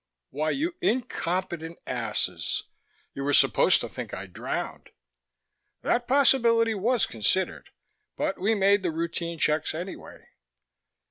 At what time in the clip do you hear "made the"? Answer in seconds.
8.55-8.89